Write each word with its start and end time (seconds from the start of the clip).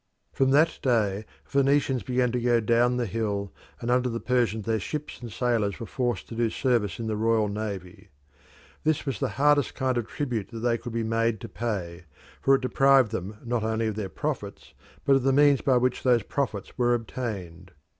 From 0.33 0.49
that 0.49 0.79
day 0.81 1.25
the 1.43 1.49
Phoenicians 1.51 2.01
began 2.01 2.31
to 2.31 2.41
go 2.41 2.59
down 2.59 2.97
the 2.97 3.05
hill, 3.05 3.53
and 3.79 3.91
under 3.91 4.09
the 4.09 4.19
Persians 4.19 4.65
their 4.65 4.79
ships 4.79 5.21
and 5.21 5.31
sailors 5.31 5.79
were 5.79 5.85
forced 5.85 6.27
to 6.29 6.35
do 6.35 6.49
service 6.49 6.97
in 6.97 7.05
the 7.05 7.15
royal 7.15 7.47
navy. 7.47 8.09
This 8.83 9.05
was 9.05 9.19
the 9.19 9.29
hardest 9.37 9.75
kind 9.75 9.99
of 9.99 10.07
tribute 10.07 10.49
that 10.51 10.61
they 10.61 10.79
could 10.79 10.93
be 10.93 11.03
made 11.03 11.39
to 11.41 11.47
pay, 11.47 12.05
for 12.41 12.55
it 12.55 12.61
deprived 12.61 13.11
them 13.11 13.37
not 13.45 13.61
only 13.63 13.85
of 13.85 13.95
their 13.95 14.09
profits 14.09 14.73
but 15.05 15.15
of 15.17 15.21
the 15.21 15.31
means 15.33 15.61
by 15.61 15.77
which 15.77 16.01
those 16.01 16.23
profits 16.23 16.79
were 16.79 16.95
obtained. 16.95 17.69